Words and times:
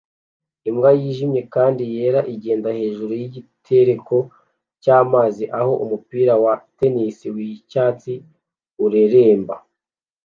Imbwa 0.69 0.89
yijimye 0.99 1.41
kandi 1.53 1.83
yera 1.95 2.19
igenda 2.33 2.69
hejuru 2.79 3.11
yigitereko 3.21 4.17
cyamazi 4.83 5.43
aho 5.59 5.71
umupira 5.83 6.33
wa 6.43 6.53
tennis 6.77 7.17
wicyatsi 7.35 8.13
ureremba 8.85 9.55